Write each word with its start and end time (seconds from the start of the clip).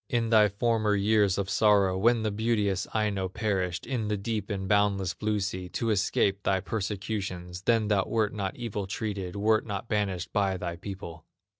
In 0.09 0.31
thy 0.31 0.49
former 0.49 0.95
years 0.95 1.37
of 1.37 1.47
sorrow, 1.47 1.95
When 1.95 2.23
the 2.23 2.31
beauteous 2.31 2.87
Aino 2.95 3.29
perished 3.29 3.85
In 3.85 4.07
the 4.07 4.17
deep 4.17 4.49
and 4.49 4.67
boundless 4.67 5.13
blue 5.13 5.39
sea, 5.39 5.69
To 5.69 5.91
escape 5.91 6.41
thy 6.41 6.59
persecutions, 6.59 7.61
Then 7.61 7.87
thou 7.87 8.05
wert 8.07 8.33
not 8.33 8.55
evil 8.55 8.87
treated, 8.87 9.35
Wert 9.35 9.63
not 9.67 9.87
banished 9.87 10.33
by 10.33 10.57
thy 10.57 10.75
people." 10.77 11.25